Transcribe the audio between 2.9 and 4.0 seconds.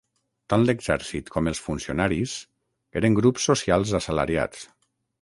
eren grups socials